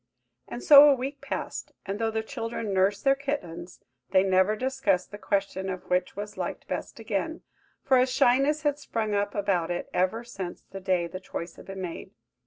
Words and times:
And 0.47 0.63
so 0.63 0.89
a 0.89 0.95
week 0.95 1.21
passed; 1.21 1.73
and 1.85 1.99
though 1.99 2.09
the 2.09 2.23
children 2.23 2.73
nursed 2.73 3.03
their 3.03 3.13
kittens, 3.13 3.81
they 4.09 4.23
never 4.23 4.55
discussed 4.55 5.11
the 5.11 5.19
question 5.19 5.69
of 5.69 5.87
which 5.91 6.15
was 6.15 6.37
liked 6.37 6.67
best 6.67 6.99
again, 6.99 7.43
for 7.83 7.99
a 7.99 8.07
shyness 8.07 8.63
had 8.63 8.79
sprung 8.79 9.13
up 9.13 9.35
about 9.35 9.69
it 9.69 9.91
ever 9.93 10.23
since 10.23 10.63
the 10.63 10.79
day 10.81 11.05
the 11.05 11.19
choice 11.19 11.53
had 11.57 11.65
been 11.67 11.81
made. 11.83 12.09